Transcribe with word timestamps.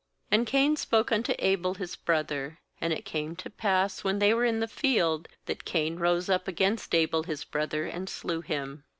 8And 0.31 0.47
Cain 0.47 0.75
spoke 0.75 1.11
unto 1.11 1.35
Abel 1.37 1.75
his 1.75 1.95
brother. 1.95 2.57
And 2.79 2.91
it 2.91 3.05
came 3.05 3.35
to 3.35 3.51
pass, 3.51 4.03
when 4.03 4.17
they 4.17 4.33
were 4.33 4.45
in 4.45 4.59
the 4.59 4.63
Afield, 4.65 5.27
that 5.45 5.63
Cain 5.63 5.97
rose 5.97 6.27
up 6.27 6.47
against 6.47 6.95
Abel 6.95 7.21
his 7.21 7.43
brother, 7.43 7.85
and 7.85 8.09
slew 8.09 8.41
him. 8.41 8.83